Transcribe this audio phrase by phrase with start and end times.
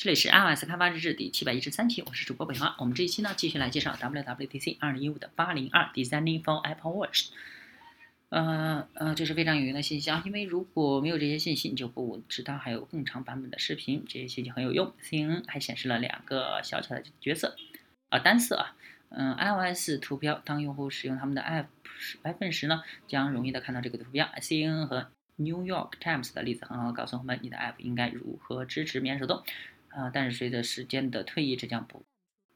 [0.00, 2.76] 这里是 iOS 开发日志第七百一十三期，我是主播北华。
[2.78, 7.30] 我们这一期呢，继续来介绍 WWDC 二零一五的八零二 Designing for Apple Watch。
[8.28, 14.94] 呃呃，这是非常有用的信息啊，因为如果没有这些信息，你就不知道还有更长版本的视频，这些信息很有用。
[15.02, 17.56] CNN 还显示了两个小巧的角色
[18.08, 18.76] 啊，单色啊，
[19.08, 21.66] 嗯，iOS 图标，当用户使用他们的 App
[22.22, 24.28] iPhone 时呢，将容易的看到这个图标。
[24.36, 29.42] CNN 和 New York Times 的例子很好，告诉我们你的 App 应该如何支持免手动。
[29.98, 32.04] 啊，但是随着时间的推移，这将不，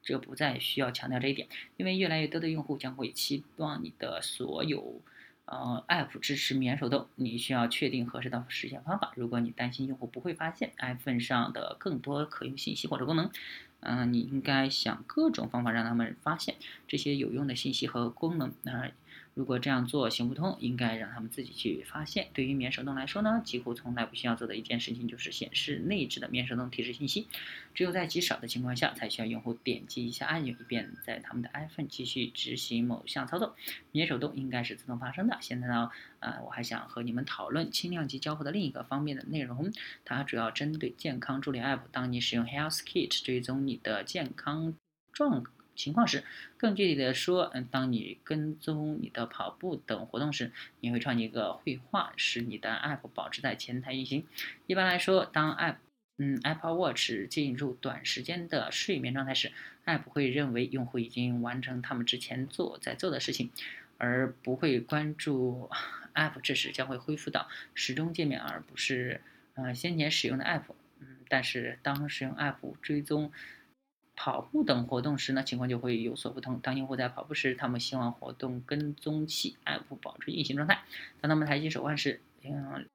[0.00, 5.02] 这不再需要强调这一点，因为越来越多的用户将会期望你的所有，
[5.46, 7.08] 呃，App 支持免手动。
[7.16, 9.12] 你需要确定合适的实现方法。
[9.16, 13.28] 如果你担心用户不会发现 iPhone 上的更多可用信息或者功能，
[13.80, 16.54] 嗯，你应该想各种方法让他们发现
[16.86, 18.54] 这些有用的信息和功能。
[18.62, 18.92] 那。
[19.34, 22.28] 如果这样做行不通，应该让他们自己去发现。
[22.34, 27.26] 对于免手动来说呢，几乎从来不需要做的一件事情就是显示内置的免手动提示信息。
[27.74, 33.56] 只有在极少的情况下，才需要用户点击一下按钮，以便在他们的 iPhone 继续执行某项操作。
[33.90, 35.38] 免手动应该是自动发生的。
[35.40, 39.72] 现在呢，呃，我还想和你们讨论轻量级交互的另一个方面的内容，
[40.04, 41.80] 它主要针对健康助理 App。
[41.90, 44.74] 当你使用 Health Kit 追踪你的健康
[45.10, 45.42] 状。
[45.74, 46.22] 情况时，
[46.56, 54.26] 更具体的说，嗯，当你跟踪你的跑步等活动时，你会创建一个绘画，使你的 App 保持在前台运行。
[54.66, 55.76] 一般来说，当 App，
[56.18, 59.50] 嗯，Apple Watch 进入短时间的睡眠状态时
[59.86, 63.50] ，App 会认为用户已经完成他们之前做在做的事情，
[63.98, 65.70] 而不会关注
[66.14, 69.22] App 这时将会恢复到时钟界面，而不是
[69.54, 70.64] 呃先前使用的 App。
[71.00, 73.32] 嗯，但是当使用 App 追踪。
[74.24, 76.60] 跑步等活动时呢，情况就会有所不同。
[76.60, 80.76] 当用户在跑步时，他们希望活动跟踪器 App 保持运行状态；
[81.20, 82.88] 当他们抬起手腕时，嗯，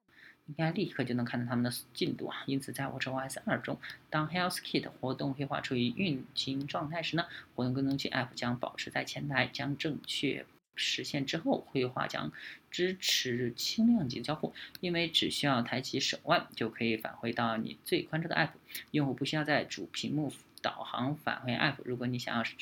[0.46, 2.44] 应该立刻就能看到他们的进度啊。
[2.46, 3.78] 因此，在 WatchOS 2中，
[4.10, 12.32] 当 Health Kit 活动绘画处于运行状态时呢，活动跟踪器 App 将保持在前台，将正确实现之后，绘画将
[12.72, 18.52] 支持轻量级的交互，因为只需要抬起手腕就可以返回到你最关注的 App，
[18.92, 20.32] 用户不需要在主屏幕。
[20.68, 21.76] 导航返回 App。
[21.86, 22.56] 如果你想要使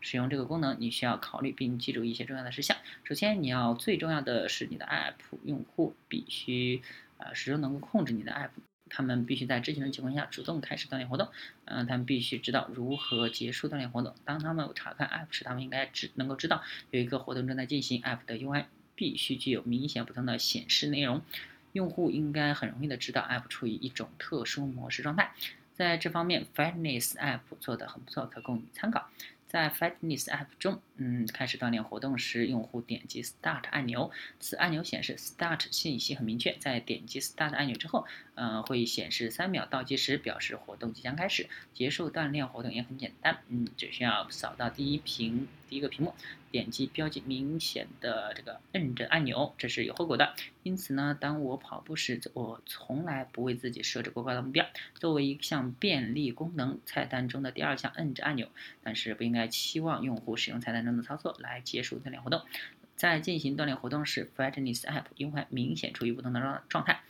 [0.00, 2.78] 使用这个功能，你需要考虑并记住一些重要的事项。
[3.04, 6.80] 首先，你要最重要的是你的 App 用户必须
[7.18, 8.48] 呃始终能够控制你的 App，
[8.88, 11.28] 他们必须在知情的情况下主动开始锻炼活动。
[11.66, 14.14] 嗯，他们必须知道如何结束锻炼活动。
[14.24, 18.00] 当他们查看 App 时，他们应该知能够知道有一个活动正在进行。
[18.00, 21.20] App 的 UI 必须具有明显不同的显示内容。
[21.72, 25.34] 用户应该很容易的知道 App 处于一种特殊模式状态。
[25.80, 29.08] 在这方面，Fitness App 做的很不错，可供你参考。
[29.48, 36.54] 在 Fitness App 中，嗯，开始锻炼活动时，用户点击 Start 按钮，此按钮显示 Start 信息很明确。
[36.58, 41.48] 在点击 Start 按钮之后，呃，会显示三秒倒计时，表示活动即将开始。
[41.72, 46.14] 结束锻炼活动也很简单，嗯，只需要扫到第一屏第一个屏幕。
[46.50, 50.34] 点击标记明显的这个摁着按钮，这是有后果的。
[50.64, 54.66] 因此呢，当我跑步时，我从来不为自己设置过高的目标。
[54.94, 58.48] 作为一项便利功能，菜单中的第二项摁着按钮，
[58.82, 62.42] 但是不应该期望用户使用菜单中的操作来结束锻炼活动。
[62.96, 67.02] 在进行锻炼活动时，Fitness App 因为明显处于不同的状状态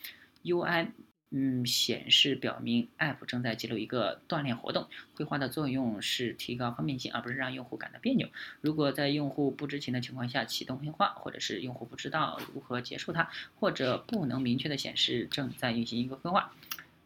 [0.44, 0.88] ，UI。
[1.32, 4.88] 嗯，显示表明 App 正在记录一个锻炼活动。
[5.14, 8.28] 绘画的作用是提高方便性，而不是让用户感到别扭。
[8.60, 13.30] 如果在用户不知情的情况下启动绘画，或者是用户不知道如何结束它，
[13.60, 16.52] 或者不能明确的显示正在运行一个绘画，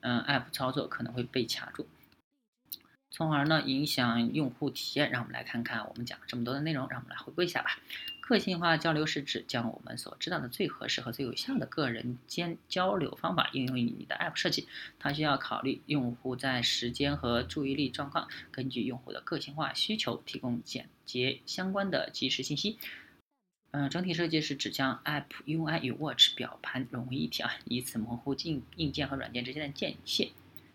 [0.01, 1.87] 嗯，App 操作可能会被卡住，
[3.15, 5.09] 从而呢影响用户体验。
[5.13, 7.79] 让我们来看看我们讲了这么多的内容，让我们来回顾一下吧。
[8.21, 14.67] 个性化交流是指将我们所知道的最合适和最有效的个人间交流方法应用于你的 App 设计。
[14.99, 22.79] 它需要考虑用户在时间和注意力状况，根据用户的个性化需求提供简洁相关的即时信息。
[23.73, 30.31] 嗯，整体设计是指将 App UI 与 Watch 表盘融为一体啊，以此模糊硬硬件和软件之间的界限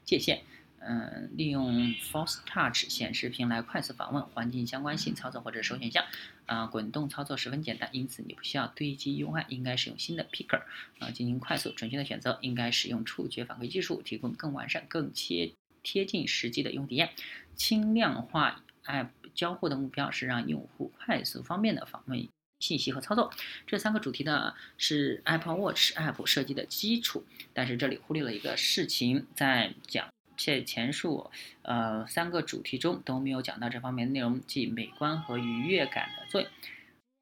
[0.05, 0.43] 界限。
[0.81, 6.05] 嗯，利用 Force Touch 显示屏来快速访问环境相关性操作或者首选项。
[6.45, 10.63] 啊，滚动操作十分简单，因此你不需要堆积 UI，应该使用新的 Picker
[10.97, 12.39] 啊进行快速准确的选择。
[12.41, 17.11] 应该使用触觉反馈技术，提供更完善、更贴贴近实际的用户体验。
[17.55, 22.27] 轻量化 App 交互的目标是让用户快速方便的访问
[22.59, 23.31] 信息和操作。
[23.67, 30.07] 这三个主题呢是 Apple Watch App 设计的基础，但是这里忽略了一个事情，在讲。
[30.39, 31.29] 且前述，
[31.63, 36.49] 呃，三个主题中都没有讲到这方面的内容，即美观和愉悦感的作用。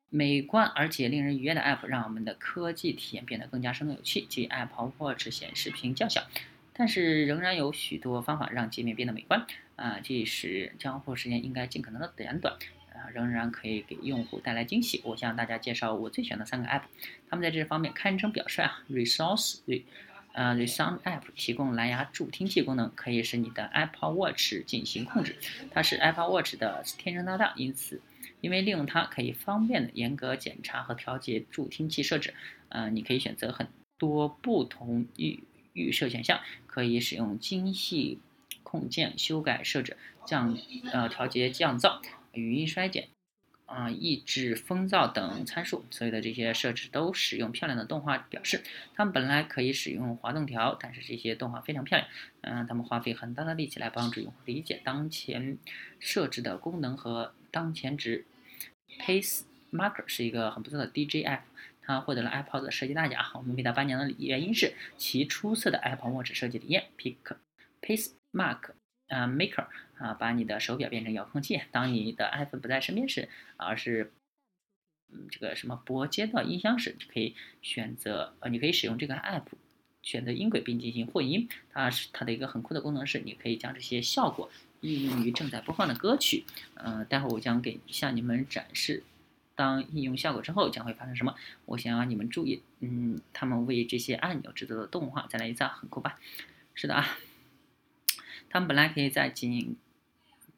[0.09, 4.21] 美观而且令人愉悦的 App 让我们的科技体验变得更加生动有趣。
[4.21, 6.21] 即 Apple Watch 显示屏较小，
[6.71, 12.55] 但是仍然有许多方法让界面变得美观啊，即使交互时间应该尽可能的简短
[12.93, 15.01] 啊，仍然可以给用户带来惊喜。
[15.03, 16.83] 我向大家介绍我最喜欢的三个 app，
[17.29, 18.83] 他们在这方面堪称表率啊。
[18.89, 19.59] Resource
[20.37, 25.35] 呃，Resound App 提供蓝牙助听器功能，可以使你的 Apple Watch 进行控制。
[25.71, 27.99] 它是 Apple Watch 的天生搭档，因此，
[28.39, 32.35] 因为利用它可以方便的严格检查和调节助听器设置。
[32.69, 33.67] 呃，你可以选择很
[33.97, 35.43] 多不同预
[35.73, 38.19] 预设选项，可以使用精细
[38.61, 40.55] 控件修改设置，降
[40.93, 41.99] 呃调节降噪、
[42.33, 43.07] 语音衰减。
[43.67, 48.63] 啊，抑制风噪等参数，所有的这些设置都使用漂亮的动画表示。
[48.95, 52.09] 它们本来可以使用滑动条，但是这些动画非常漂亮。
[52.41, 55.57] 嗯，他们花费很大的力气来帮助用户理解当前
[55.99, 58.25] 设置的功能和当前值。
[59.01, 59.41] Pace
[59.71, 61.43] Marker 是一个很不错的 D J F，
[61.81, 63.21] 它获得了 Apple 的设计大奖。
[63.33, 66.85] 我们为它颁奖的原因是其出色的 Apple Watch 设计理念。
[66.97, 67.17] Pick
[67.81, 68.71] Pace Mark。
[69.07, 69.68] 啊，Maker
[69.98, 71.62] 啊，把你的手表变成遥控器。
[71.71, 74.12] 当你的 iPhone 不在身边时，而是
[75.12, 79.45] 嗯这个什么拨接到音箱时，就可以选择呃，你可以使用这个 app
[80.01, 81.48] 选择音轨并进行混音。
[81.71, 84.50] 它是它的一个很酷的功能是，你可以将这些效果
[84.81, 86.44] 应用于正在播放的歌曲。
[86.75, 89.04] 嗯，待会我将给向你们展示，
[89.56, 91.36] 当应用效果之后将会发生什么。
[91.65, 95.25] 我想让你们注意，嗯，他们为这些按钮制作的动画。
[95.30, 96.19] 再来一次，啊很酷吧？
[96.75, 97.18] 是的啊。
[98.57, 99.77] 他们本来可以在仅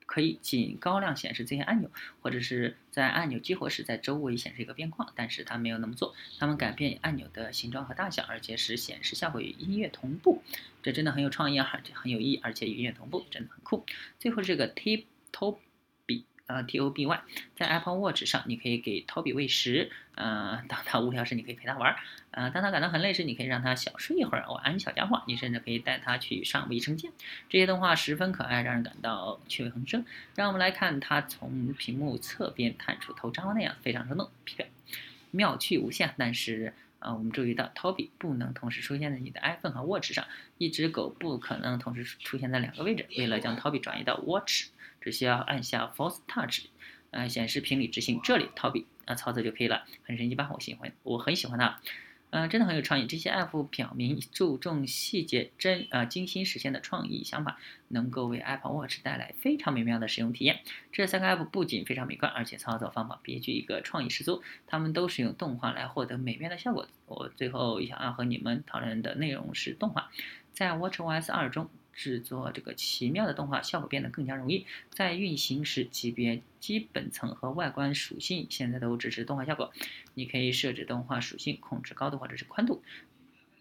[0.06, 1.92] 可以仅高亮显示这些按钮，
[2.22, 6.16] 或者是在按钮激活时在周围显示一个边框，但是它没有那么做。
[6.40, 10.42] 他们改变按钮的形状和大小，而且使显示效果与音乐同步。
[10.82, 13.86] 这真的很有创意啊，很有意义，而且与音乐同步，真的很酷。
[14.18, 15.04] 最后这个 Tip
[15.34, 15.58] Top。
[16.50, 17.22] 呃，T O B Y，
[17.56, 19.92] 在 Apple Watch 上，你可以给 Toby 喂食。
[20.16, 21.96] 呃，当他无聊时，你可以陪他玩。
[22.32, 24.44] 呃，当他感到很累时，你可以让他小睡一会儿。
[24.52, 25.22] 晚安，小家伙。
[25.28, 27.12] 你甚至可以带他去上卫生间。
[27.50, 30.04] 这些动画十分可爱，让人感到趣味横生。
[30.34, 34.28] 让我们来看他从屏幕侧边探出头张望那样，非常生动，
[35.30, 36.16] 妙趣无限。
[36.18, 40.26] 但是，啊，我们注意到 Toby 不能同时出现在你的 iPhone 和 Watch 上。
[40.58, 43.06] 一只狗不可能同时出现在两个位置。
[43.20, 44.70] 为了将 Toby 转移到 Watch。
[45.02, 46.66] 只需要按下 Force Touch，
[47.12, 50.50] 呃，显示屏里执行这里逃避，啊，操作就可以了，很神奇吧？
[50.54, 51.80] 我喜欢，我很喜欢它，
[52.32, 53.08] 嗯，真的很有创意。
[53.08, 57.58] 这些 App 表明注重细节、真呃精心实现的创意想法，
[57.88, 60.60] 能够为 Apple Watch 带来非常美妙的使用体验。
[60.92, 64.44] 这三个 App 不仅非常美观，而且操作方法别具一个创意十足。
[64.68, 66.88] 它们都是用动画来获得美妙的效果。
[67.08, 70.12] 我最后想要和你们讨论的内容是动画，
[70.54, 71.68] 在 WatchOS 2中。
[72.00, 74.66] 制作这个奇妙的动画效果变得更加容易。
[74.90, 79.74] 在运行时，级别、基本层和外观属性现在都支持动画效果。
[80.14, 82.82] 你可以设置动画属性，控制高度或者是宽度，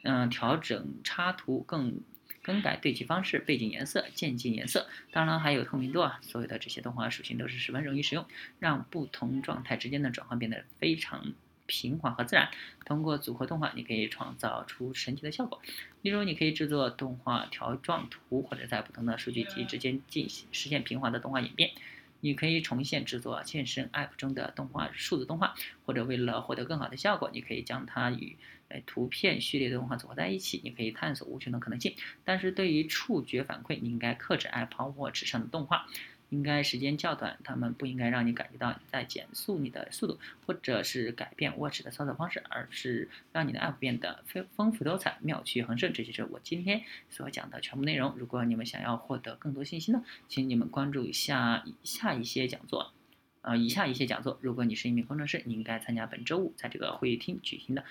[0.02, 2.00] 嗯，调整插图，更
[2.40, 6.20] 更改对齐方式、背景颜色、渐进颜色，当然还有透明度啊。
[6.23, 8.25] 所有的这些动画属性都是十分容易使用，
[8.61, 11.35] 让不同状态之间的转换变得非常。
[11.68, 12.48] 平滑和自然，
[12.84, 15.60] 通过组合动画，你可以创造出神奇的效果。
[16.02, 21.70] 例如，你可以制作动画条状图，或者在不同的数据集之间进行实现平滑的动画演变。
[22.20, 25.54] 你可以重现制作健身 App 中的动画数字动画，
[25.86, 28.36] 或者为了获得更好的效果，你可以将它与
[28.68, 30.60] 呃图片序列的动画组合在一起。
[30.64, 31.94] 你可以探索无穷的可能性。
[32.24, 35.86] 但是对于触觉反馈，你应该克制 Apple Watch 上的动画。
[36.30, 45.92] 应该时间较短，他们不应该让你感觉到在减速你的速度，或者是改变 Watch 的操作方式，而是让你的 App 变得丰丰富多彩、妙趣横生。
[45.92, 48.14] 这就是我今天所讲的全部内容。
[48.18, 52.92] 如果你们想要获得更多信息呢，请你们关注一下以下一些讲座，
[53.40, 54.38] 呃，以下一些讲座。
[54.42, 57.85] 如果你是一名工程师，你应该参加本周五在这个会议厅举行的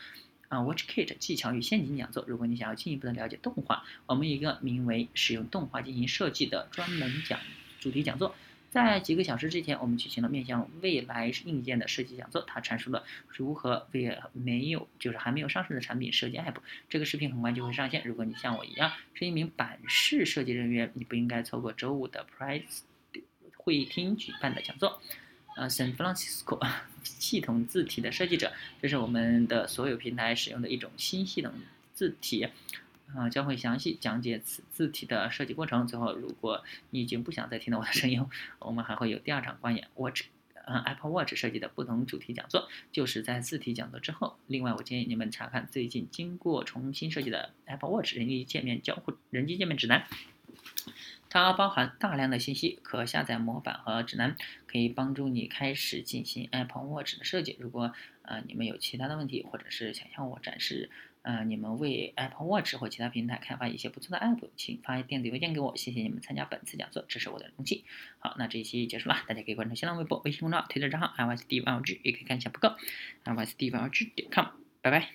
[0.49, 2.23] 啊 WatchKit 技巧与陷阱讲座。
[2.27, 7.39] 如果你想要进一步的了解动画，我们一个名为“使用动画进行设计”的专门讲。
[7.79, 8.35] 主题讲座
[8.69, 12.43] 在几个小时之前，我们举行了面向未来硬件的设计讲座。
[12.45, 16.55] 它阐述了如何为没有就是还没有上市的产品设计 App。
[16.89, 18.03] 这个视频很快就会上线。
[18.05, 22.81] 如果你像我一样是一名板式设计人员，你不应该错过周五的 Price
[23.55, 25.01] 会议厅举办的讲座。
[25.55, 26.59] 呃，San Francisco
[27.01, 31.51] 系统字体的设计者，这是我们的所有平台使用的一种新系统
[31.95, 32.47] 字体。
[33.15, 35.87] 啊，将会详细讲解此字体的设计过程。
[35.87, 38.25] 最后，如果你已经不想再听到我的声音，
[38.59, 40.25] 我们还会有第二场关于 Watch，
[40.65, 44.37] 嗯，Apple Watch 设计的不同主题讲座，就是在字体讲座之后。
[44.47, 50.05] 另外，我建议你们查看最近经过重新设计的 Apple Watch 人机界面交互人机界面指南，
[51.29, 54.35] 它包含大量的信息、可下载模板和指南，
[54.67, 57.55] 可以帮助你开始进行 Apple Watch 的设计。
[57.57, 60.89] 如果呃你们有其他的问题，或者是想向我展示。
[61.27, 65.75] 呃，你们为 Apple Watch 或其他平台开发一些不错的 App，请发电子邮件给我。
[65.75, 67.83] 谢谢你们参加本次讲座，这是我的荣幸。
[68.19, 72.77] 好，那这一期结束了，大家可以关注新浪微博、微信公众号、推特账号 i y s d v l g 也可以看一下博客
[73.25, 74.45] i y s d v l g 点 com，
[74.81, 75.09] 拜拜。